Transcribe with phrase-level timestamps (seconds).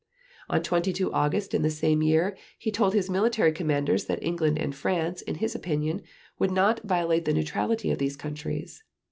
[0.49, 4.73] On 22 August in the same year, he told his military commanders that England and
[4.73, 6.01] France, in his opinion,
[6.39, 8.81] would not "violate the neutrality of these countries."